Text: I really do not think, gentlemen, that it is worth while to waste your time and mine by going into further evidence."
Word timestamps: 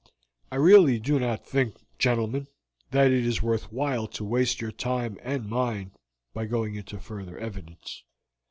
I 0.51 0.55
really 0.55 0.97
do 0.99 1.19
not 1.19 1.45
think, 1.45 1.75
gentlemen, 1.99 2.47
that 2.89 3.11
it 3.11 3.23
is 3.23 3.43
worth 3.43 3.71
while 3.71 4.07
to 4.07 4.23
waste 4.23 4.59
your 4.59 4.71
time 4.71 5.19
and 5.21 5.47
mine 5.47 5.91
by 6.33 6.47
going 6.47 6.73
into 6.73 6.97
further 6.99 7.37
evidence." 7.37 8.03